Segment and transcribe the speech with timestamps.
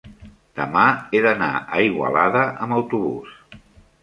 [0.59, 0.85] demà
[1.17, 3.39] he d'anar a Igualada amb autobús.